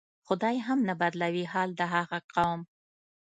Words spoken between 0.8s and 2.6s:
نه بدلوي حال د هغه قوم".